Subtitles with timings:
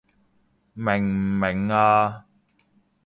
[0.73, 2.25] 明唔明啊？